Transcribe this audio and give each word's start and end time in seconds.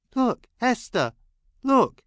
"Look, 0.15 0.47
Hester! 0.57 1.13
look! 1.61 1.99